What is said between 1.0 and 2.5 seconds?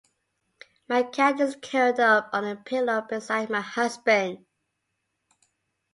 cat is curled up on